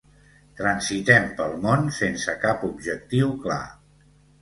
[0.61, 3.65] Transitem pel món sense cap objectiu clar